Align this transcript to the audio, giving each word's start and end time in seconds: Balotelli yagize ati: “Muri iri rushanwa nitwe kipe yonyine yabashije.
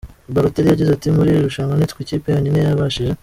Balotelli 0.33 0.69
yagize 0.69 0.91
ati: 0.93 1.07
“Muri 1.15 1.29
iri 1.31 1.45
rushanwa 1.45 1.75
nitwe 1.77 2.01
kipe 2.09 2.27
yonyine 2.33 2.59
yabashije. 2.61 3.13